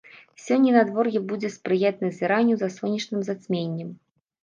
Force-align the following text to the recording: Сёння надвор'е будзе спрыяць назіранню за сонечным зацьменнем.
Сёння 0.45 0.71
надвор'е 0.77 1.21
будзе 1.33 1.53
спрыяць 1.57 1.93
назіранню 2.07 2.59
за 2.65 2.73
сонечным 2.81 3.25
зацьменнем. 3.33 3.99